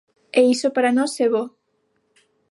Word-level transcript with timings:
E 0.39 0.41
iso 0.53 0.67
para 0.75 0.95
nós 0.97 1.11
é 1.25 1.27
bo. 1.33 1.43